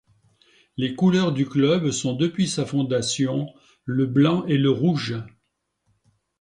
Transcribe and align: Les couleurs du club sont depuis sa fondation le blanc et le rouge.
Les 0.77 0.95
couleurs 0.95 1.31
du 1.31 1.47
club 1.47 1.91
sont 1.91 2.15
depuis 2.15 2.47
sa 2.47 2.65
fondation 2.65 3.53
le 3.85 4.07
blanc 4.07 4.43
et 4.47 4.57
le 4.57 4.71
rouge. 4.71 5.15